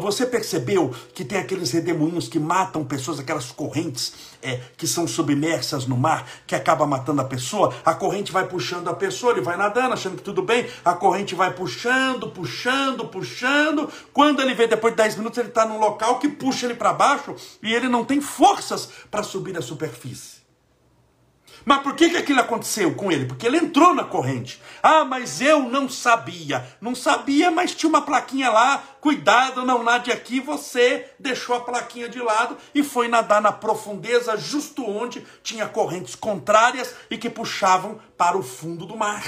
[0.00, 4.12] você percebeu que tem aqueles redemoinhos que matam pessoas, aquelas correntes
[4.42, 7.74] é, que são submersas no mar, que acaba matando a pessoa?
[7.84, 11.34] A corrente vai puxando a pessoa, ele vai nadando, achando que tudo bem, a corrente
[11.34, 13.88] vai puxando, puxando, puxando.
[14.12, 16.92] Quando ele vê, depois de 10 minutos, ele está num local que puxa ele para
[16.92, 17.34] baixo
[17.68, 20.38] e ele não tem forças para subir a superfície.
[21.64, 23.26] Mas por que, que aquilo aconteceu com ele?
[23.26, 24.62] Porque ele entrou na corrente.
[24.82, 26.66] Ah, mas eu não sabia.
[26.80, 28.82] Não sabia, mas tinha uma plaquinha lá.
[29.02, 30.40] Cuidado, não nade aqui.
[30.40, 36.14] Você deixou a plaquinha de lado e foi nadar na profundeza, justo onde tinha correntes
[36.14, 39.24] contrárias e que puxavam para o fundo do mar.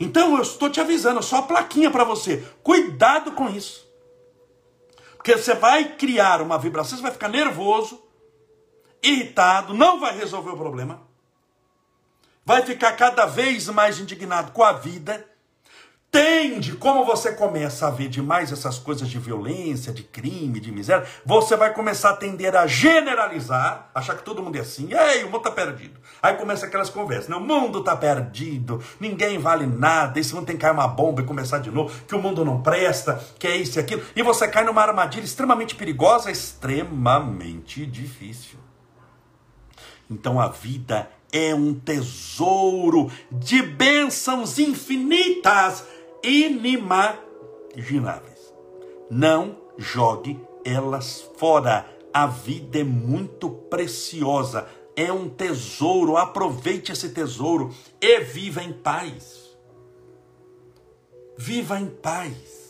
[0.00, 2.44] Então eu estou te avisando, só a plaquinha para você.
[2.64, 3.91] Cuidado com isso.
[5.22, 8.02] Porque você vai criar uma vibração, você vai ficar nervoso
[9.00, 11.00] irritado, não vai resolver o problema,
[12.44, 15.24] vai ficar cada vez mais indignado com a vida.
[16.12, 21.06] Tende, como você começa a ver demais essas coisas de violência, de crime, de miséria,
[21.24, 25.28] você vai começar a tender a generalizar, achar que todo mundo é assim, ei, o
[25.28, 25.98] mundo está perdido.
[26.20, 30.56] Aí começa aquelas conversas, não, o mundo está perdido, ninguém vale nada, esse mundo tem
[30.56, 33.56] que cair uma bomba e começar de novo, que o mundo não presta, que é
[33.56, 38.58] isso e aquilo, e você cai numa armadilha extremamente perigosa, extremamente difícil.
[40.10, 45.82] Então a vida é um tesouro de bênçãos infinitas,
[46.22, 48.54] inimagináveis.
[49.10, 51.84] Não jogue elas fora.
[52.14, 56.16] A vida é muito preciosa, é um tesouro.
[56.16, 59.58] Aproveite esse tesouro e viva em paz.
[61.36, 62.62] Viva em paz.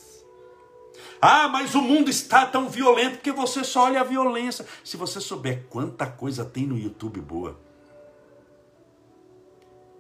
[1.21, 4.67] Ah, mas o mundo está tão violento que você só olha a violência.
[4.83, 7.57] Se você souber quanta coisa tem no YouTube boa.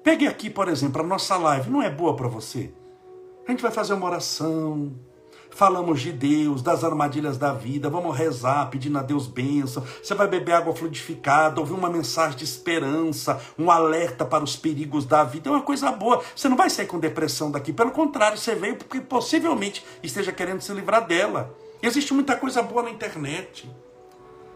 [0.02, 1.70] Pegue aqui, por exemplo, a nossa live.
[1.70, 2.72] Não é boa para você?
[3.46, 4.94] A gente vai fazer uma oração,
[5.50, 9.84] falamos de Deus, das armadilhas da vida, vamos rezar, pedindo a Deus bênção.
[10.02, 15.04] Você vai beber água fluidificada, ouvir uma mensagem de esperança, um alerta para os perigos
[15.04, 15.48] da vida.
[15.48, 16.22] É uma coisa boa.
[16.36, 17.72] Você não vai sair com depressão daqui.
[17.72, 21.52] Pelo contrário, você veio porque possivelmente esteja querendo se livrar dela.
[21.82, 23.68] Existe muita coisa boa na internet.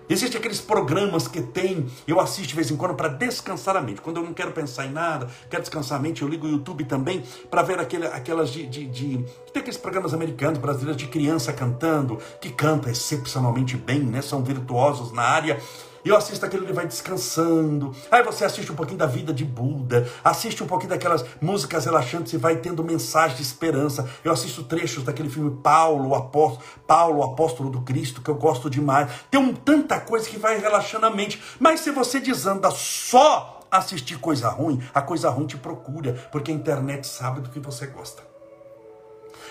[0.09, 4.01] Existem aqueles programas que tem, eu assisto de vez em quando para descansar a mente.
[4.01, 6.85] Quando eu não quero pensar em nada, quero descansar a mente, eu ligo o YouTube
[6.85, 11.53] também para ver aquele, aquelas de, de, de, Tem aqueles programas americanos, brasileiros de criança
[11.53, 14.23] cantando, que canta excepcionalmente bem, né?
[14.23, 15.61] São virtuosos na área.
[16.07, 17.93] E eu assisto aquilo, ele vai descansando.
[18.13, 22.33] Aí você assiste um pouquinho da vida de Buda, assiste um pouquinho daquelas músicas relaxantes
[22.33, 24.09] e vai tendo mensagem de esperança.
[24.23, 28.37] Eu assisto trechos daquele filme Paulo, o apóstolo, Paulo, o apóstolo do Cristo, que eu
[28.37, 29.11] gosto demais.
[29.33, 31.43] Tem um, tanta coisa que vai relaxando a mente.
[31.59, 36.55] Mas se você desanda só assistir coisa ruim, a coisa ruim te procura, porque a
[36.55, 38.23] internet sabe do que você gosta.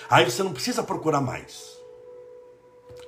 [0.10, 1.75] Aí você não precisa procurar mais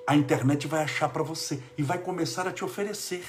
[0.08, 3.26] a internet vai achar para você e vai começar a te oferecer.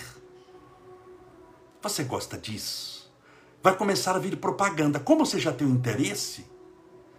[1.83, 3.13] Você gosta disso?
[3.61, 5.01] Vai começar a vir propaganda.
[5.01, 6.47] Como você já tem um interesse,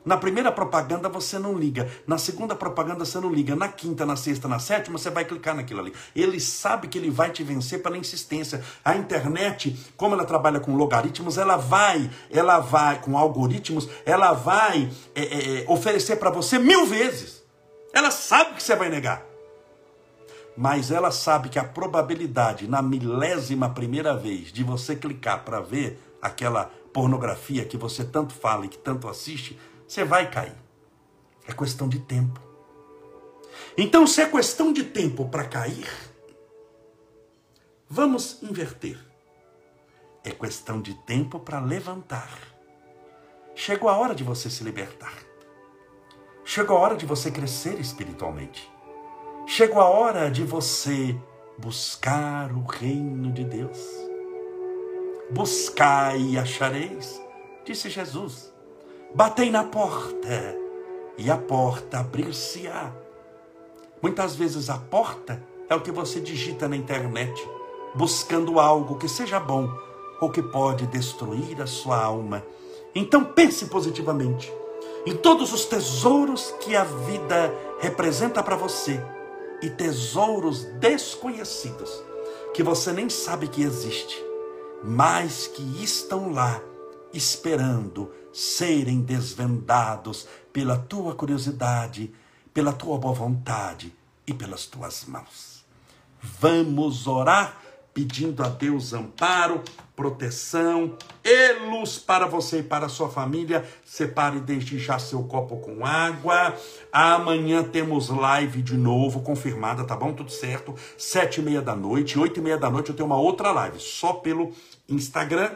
[0.05, 4.15] Na primeira propaganda você não liga, na segunda propaganda você não liga, na quinta, na
[4.15, 5.93] sexta, na sétima você vai clicar naquilo ali.
[6.15, 8.63] Ele sabe que ele vai te vencer pela insistência.
[8.83, 14.89] A internet, como ela trabalha com logaritmos, ela vai, ela vai com algoritmos, ela vai
[15.13, 17.43] é, é, é oferecer para você mil vezes.
[17.93, 19.28] Ela sabe que você vai negar.
[20.61, 25.97] Mas ela sabe que a probabilidade na milésima primeira vez de você clicar para ver
[26.21, 30.57] aquela pornografia que você tanto fala e que tanto assiste você vai cair.
[31.47, 32.41] É questão de tempo.
[33.77, 35.89] Então, se é questão de tempo para cair,
[37.89, 38.99] vamos inverter.
[40.25, 42.37] É questão de tempo para levantar.
[43.55, 45.13] Chegou a hora de você se libertar.
[46.43, 48.69] Chegou a hora de você crescer espiritualmente.
[49.51, 51.17] Chegou a hora de você
[51.57, 53.79] buscar o reino de Deus.
[55.31, 57.19] Buscai e achareis,
[57.65, 58.53] disse Jesus.
[59.15, 60.55] Batei na porta
[61.17, 62.91] e a porta abrir-se-á.
[64.03, 67.33] Muitas vezes a porta é o que você digita na internet,
[67.95, 69.67] buscando algo que seja bom
[70.21, 72.45] ou que pode destruir a sua alma.
[72.93, 74.53] Então pense positivamente
[75.07, 79.03] em todos os tesouros que a vida representa para você
[79.61, 81.89] e tesouros desconhecidos
[82.53, 84.15] que você nem sabe que existe,
[84.83, 86.61] mas que estão lá
[87.13, 92.13] esperando serem desvendados pela tua curiosidade,
[92.53, 93.93] pela tua boa vontade
[94.25, 95.65] e pelas tuas mãos.
[96.21, 97.61] Vamos orar
[97.93, 99.61] pedindo a Deus amparo,
[99.95, 103.65] proteção e luz para você e para a sua família.
[103.83, 106.55] Separe desde já seu copo com água.
[106.91, 110.13] Amanhã temos live de novo, confirmada, tá bom?
[110.13, 110.75] Tudo certo.
[110.97, 113.79] Sete e meia da noite, oito e meia da noite eu tenho uma outra live,
[113.79, 114.51] só pelo
[114.87, 115.51] Instagram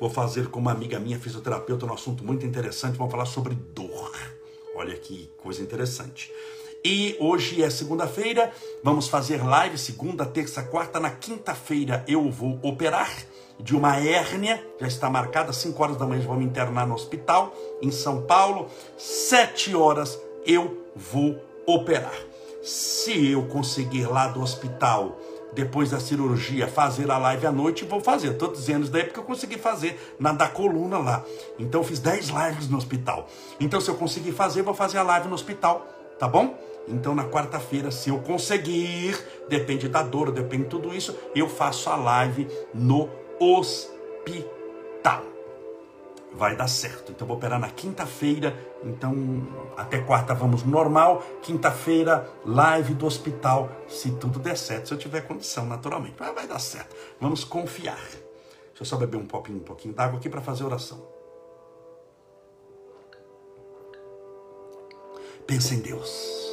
[0.00, 2.96] Vou fazer com uma amiga minha, fisioterapeuta, um assunto muito interessante.
[2.96, 4.12] Vamos falar sobre dor.
[4.76, 6.30] Olha que coisa interessante.
[6.90, 8.50] E hoje é segunda-feira,
[8.82, 10.98] vamos fazer live segunda, terça, quarta.
[10.98, 13.12] Na quinta-feira eu vou operar
[13.60, 17.54] de uma hérnia, já está marcada, 5 horas da manhã vou me internar no hospital
[17.82, 18.70] em São Paulo.
[18.96, 22.18] 7 horas eu vou operar.
[22.62, 25.20] Se eu conseguir lá do hospital
[25.52, 28.30] depois da cirurgia, fazer a live à noite, vou fazer.
[28.30, 31.22] Estou dizendo isso daí porque eu consegui fazer na da coluna lá.
[31.58, 33.28] Então eu fiz 10 lives no hospital.
[33.60, 35.86] Então se eu conseguir fazer, vou fazer a live no hospital,
[36.18, 36.56] tá bom?
[36.90, 41.90] Então na quarta-feira, se eu conseguir, depende da dor, depende de tudo isso, eu faço
[41.90, 44.58] a live no hospital
[46.32, 47.10] vai dar certo.
[47.12, 49.14] Então vou operar na quinta-feira, então
[49.76, 55.22] até quarta vamos normal, quinta-feira live do hospital, se tudo der certo, se eu tiver
[55.22, 56.14] condição, naturalmente.
[56.18, 56.94] Mas vai dar certo.
[57.20, 57.98] Vamos confiar.
[57.98, 61.02] Deixa eu só beber um pouquinho, um pouquinho d'água aqui para fazer oração.
[65.46, 66.47] Pensa em Deus.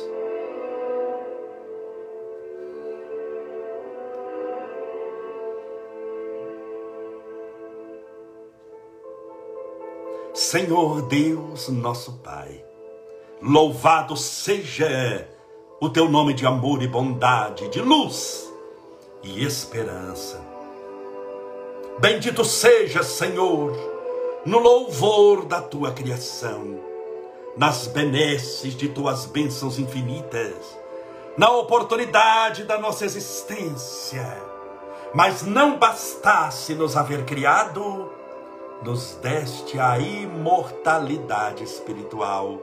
[10.36, 12.62] Senhor Deus, nosso Pai,
[13.42, 15.26] louvado seja
[15.80, 18.52] o teu nome de amor e bondade, de luz
[19.24, 20.44] e esperança.
[22.00, 23.72] Bendito seja, Senhor,
[24.46, 26.82] no louvor da tua criação,
[27.56, 30.78] nas benesses de tuas bênçãos infinitas,
[31.38, 34.38] na oportunidade da nossa existência.
[35.14, 38.12] Mas não bastasse nos haver criado,
[38.84, 42.62] nos deste a imortalidade espiritual,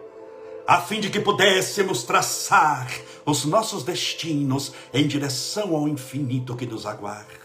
[0.67, 2.89] a fim de que pudéssemos traçar
[3.25, 7.43] os nossos destinos em direção ao infinito que nos aguarda.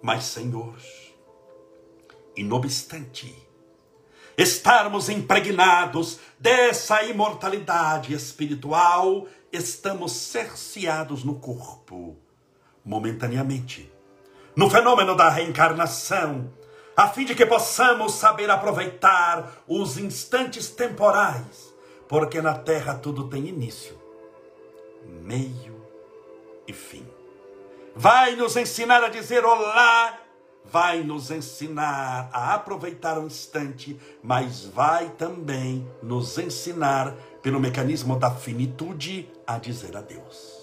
[0.00, 0.76] Mas, Senhor,
[2.36, 3.34] inobstante,
[4.36, 12.16] estarmos impregnados dessa imortalidade espiritual, estamos cerceados no corpo,
[12.84, 13.92] momentaneamente,
[14.54, 16.52] no fenômeno da reencarnação,
[16.98, 21.72] a fim de que possamos saber aproveitar os instantes temporais,
[22.08, 23.96] porque na terra tudo tem início,
[25.06, 25.80] meio
[26.66, 27.06] e fim.
[27.94, 30.18] Vai nos ensinar a dizer olá,
[30.64, 38.32] vai nos ensinar a aproveitar o instante, mas vai também nos ensinar, pelo mecanismo da
[38.32, 40.58] finitude, a dizer adeus.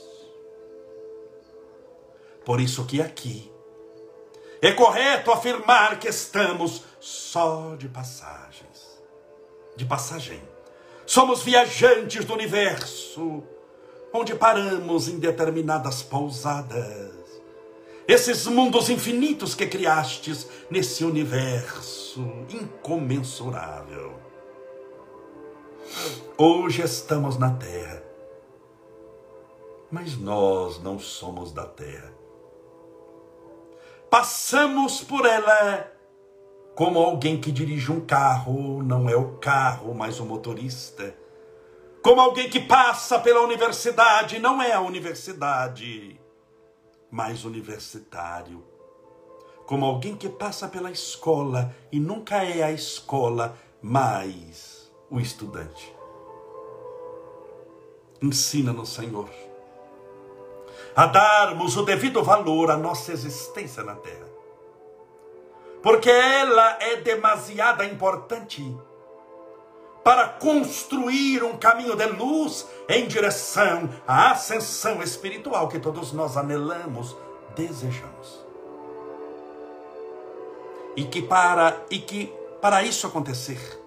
[2.43, 3.54] Por isso que aqui,
[4.61, 8.99] é correto afirmar que estamos só de passagens.
[9.75, 10.41] De passagem.
[11.05, 13.43] Somos viajantes do universo,
[14.11, 17.13] onde paramos em determinadas pousadas.
[18.07, 24.13] esses mundos infinitos que criastes nesse universo incomensurável.
[26.37, 28.03] Hoje estamos na Terra,
[29.89, 32.14] mas nós não somos da Terra.
[34.09, 35.91] Passamos por ela
[36.75, 41.15] como alguém que dirige um carro, não é o carro, mas o motorista.
[42.03, 46.19] Como alguém que passa pela universidade, não é a universidade,
[47.09, 48.61] mas universitário.
[49.65, 55.95] Como alguém que passa pela escola e nunca é a escola, mas o estudante.
[58.21, 59.29] Ensina-nos, Senhor,
[60.95, 64.25] a darmos o devido valor à nossa existência na terra
[65.85, 68.75] porque ela é demasiada importante
[70.03, 77.15] para construir um caminho de luz em direção à ascensão espiritual que todos nós anelamos,
[77.55, 78.43] desejamos.
[80.95, 83.79] E que para e que para isso acontecer,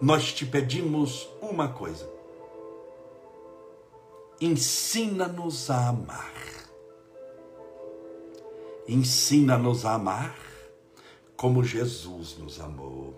[0.00, 2.08] nós te pedimos uma coisa.
[4.40, 6.32] Ensina-nos a amar.
[8.86, 10.36] Ensina-nos a amar
[11.36, 13.14] como Jesus nos amou.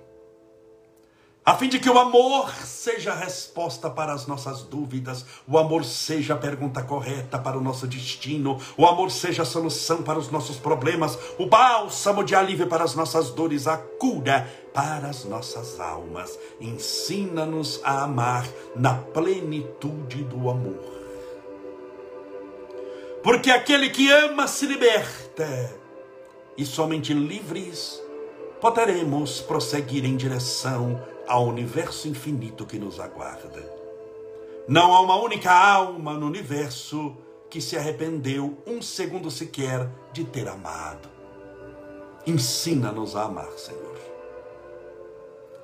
[1.44, 5.82] A fim de que o amor seja a resposta para as nossas dúvidas, o amor
[5.82, 10.30] seja a pergunta correta para o nosso destino, o amor seja a solução para os
[10.30, 15.80] nossos problemas, o bálsamo de alívio para as nossas dores, a cura para as nossas
[15.80, 16.38] almas.
[16.60, 18.46] Ensina-nos a amar
[18.76, 20.97] na plenitude do amor.
[23.22, 25.74] Porque aquele que ama se liberta,
[26.56, 28.02] e somente livres
[28.60, 33.78] poderemos prosseguir em direção ao universo infinito que nos aguarda.
[34.66, 37.16] Não há uma única alma no universo
[37.48, 41.08] que se arrependeu um segundo sequer de ter amado.
[42.26, 43.96] Ensina-nos a amar, Senhor.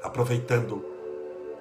[0.03, 0.94] Aproveitando,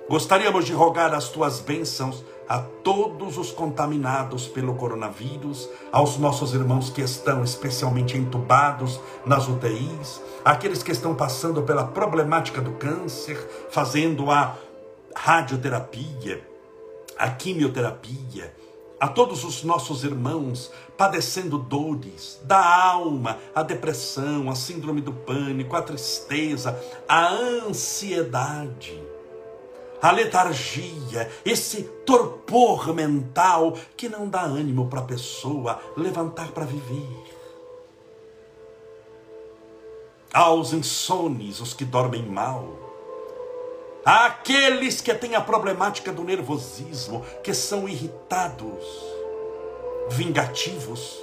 [0.09, 6.89] gostaríamos de rogar as tuas bênçãos a todos os contaminados pelo coronavírus, aos nossos irmãos
[6.89, 13.37] que estão especialmente entubados nas UTIs, aqueles que estão passando pela problemática do câncer,
[13.69, 14.55] fazendo a
[15.15, 16.45] radioterapia,
[17.17, 18.53] a quimioterapia,
[18.99, 25.75] a todos os nossos irmãos padecendo dores da alma, a depressão, a síndrome do pânico,
[25.75, 29.02] a tristeza, a ansiedade
[30.03, 37.07] a letargia, esse torpor mental que não dá ânimo para a pessoa levantar para viver.
[40.33, 42.67] Aos insones, os que dormem mal,
[44.03, 48.83] àqueles que têm a problemática do nervosismo, que são irritados,
[50.09, 51.21] vingativos,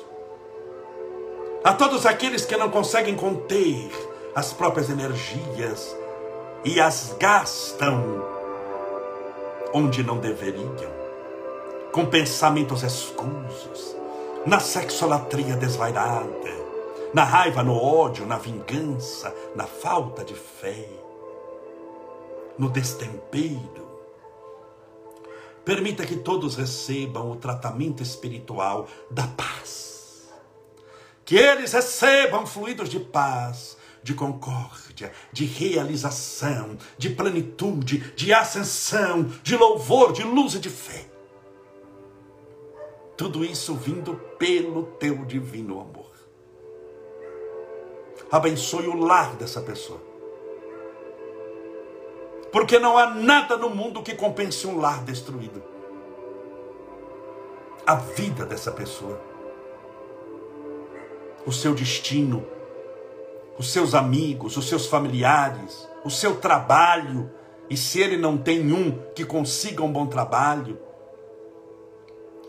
[1.62, 3.90] a todos aqueles que não conseguem conter
[4.34, 5.94] as próprias energias
[6.64, 8.39] e as gastam
[9.72, 10.92] onde não deveriam,
[11.92, 13.96] com pensamentos escusos,
[14.46, 16.60] na sexolatria desvairada,
[17.12, 20.88] na raiva, no ódio, na vingança, na falta de fé,
[22.58, 23.88] no destempero.
[25.64, 30.28] Permita que todos recebam o tratamento espiritual da paz.
[31.24, 39.56] Que eles recebam fluidos de paz, de concórdia, de realização, de plenitude, de ascensão, de
[39.56, 41.06] louvor, de luz e de fé.
[43.16, 46.10] Tudo isso vindo pelo teu divino amor.
[48.32, 50.00] Abençoe o lar dessa pessoa.
[52.52, 55.62] Porque não há nada no mundo que compense um lar destruído.
[57.86, 59.20] A vida dessa pessoa,
[61.44, 62.46] o seu destino,
[63.60, 67.30] os seus amigos, os seus familiares, o seu trabalho,
[67.68, 70.78] e se ele não tem um que consiga um bom trabalho,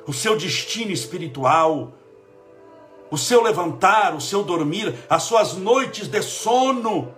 [0.08, 1.92] o seu destino espiritual,
[3.12, 7.14] o seu levantar, o seu dormir, as suas noites de sono,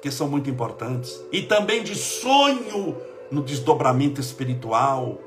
[0.00, 2.96] que são muito importantes, e também de sonho
[3.28, 5.18] no desdobramento espiritual,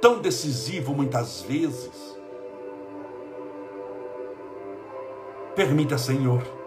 [0.00, 2.18] tão decisivo muitas vezes.
[5.54, 6.59] Permita, Senhor,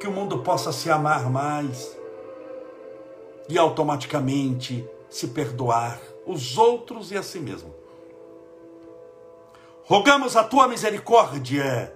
[0.00, 1.94] que o mundo possa se amar mais
[3.46, 7.74] e automaticamente se perdoar os outros e a si mesmo.
[9.84, 11.94] Rogamos a tua misericórdia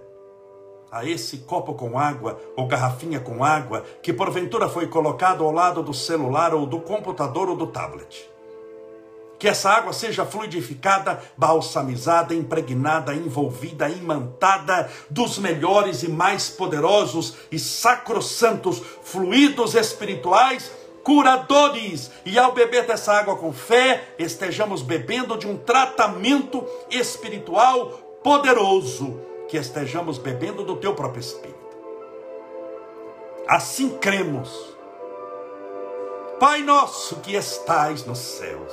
[0.93, 5.83] a esse copo com água ou garrafinha com água que porventura foi colocado ao lado
[5.83, 8.31] do celular ou do computador ou do tablet.
[9.39, 17.59] Que essa água seja fluidificada, balsamizada, impregnada, envolvida, imantada dos melhores e mais poderosos e
[17.59, 20.71] sacrossantos fluidos espirituais
[21.05, 22.11] curadores.
[22.25, 27.89] E ao beber dessa água com fé, estejamos bebendo de um tratamento espiritual
[28.25, 31.55] poderoso, que estejamos bebendo do teu próprio espírito.
[33.47, 34.75] Assim cremos.
[36.41, 38.73] Pai nosso que estais nos céus,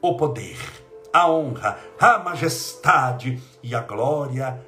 [0.00, 0.58] o poder,
[1.12, 4.60] a honra, a majestade e a glória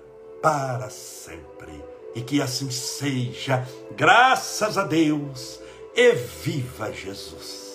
[0.43, 5.61] para sempre e que assim seja, graças a Deus,
[5.95, 7.69] e viva Jesus.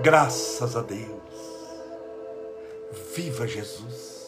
[0.00, 1.22] Graças a Deus.
[3.14, 4.21] Viva Jesus.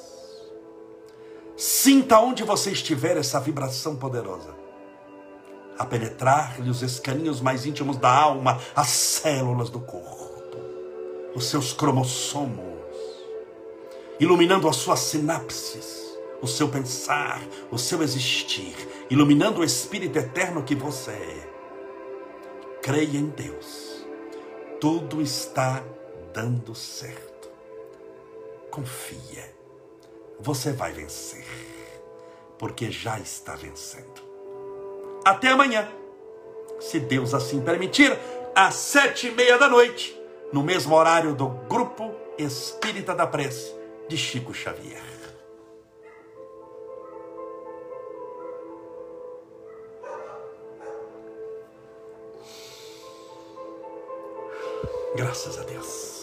[1.85, 4.55] Sinta onde você estiver essa vibração poderosa
[5.78, 10.59] a penetrar-lhe os escaninhos mais íntimos da alma, as células do corpo,
[11.35, 12.89] os seus cromossomos,
[14.18, 18.74] iluminando as suas sinapses, o seu pensar, o seu existir,
[19.11, 21.51] iluminando o espírito eterno que você é.
[22.80, 24.07] Creia em Deus,
[24.80, 25.85] tudo está
[26.32, 27.51] dando certo.
[28.70, 29.55] Confia,
[30.41, 31.74] você vai vencer,
[32.59, 34.23] porque já está vencendo.
[35.25, 35.89] Até amanhã,
[36.81, 38.17] se Deus assim permitir,
[38.55, 40.19] às sete e meia da noite,
[40.53, 43.75] no mesmo horário do Grupo Espírita da Prece
[44.09, 45.03] de Chico Xavier.
[55.17, 56.14] Graças a Deus.